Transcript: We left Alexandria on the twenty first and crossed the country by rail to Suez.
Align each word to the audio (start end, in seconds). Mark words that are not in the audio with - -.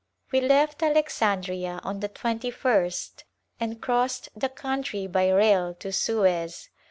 We 0.31 0.41
left 0.41 0.81
Alexandria 0.81 1.79
on 1.83 1.99
the 1.99 2.07
twenty 2.07 2.49
first 2.49 3.23
and 3.59 3.79
crossed 3.79 4.29
the 4.35 4.49
country 4.49 5.05
by 5.05 5.29
rail 5.29 5.75
to 5.75 5.91
Suez. 5.91 6.69